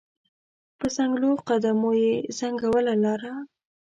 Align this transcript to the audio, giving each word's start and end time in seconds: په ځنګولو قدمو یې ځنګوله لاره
په 0.79 0.85
ځنګولو 0.95 1.29
قدمو 1.47 1.91
یې 2.03 2.13
ځنګوله 2.39 2.93
لاره 3.03 3.33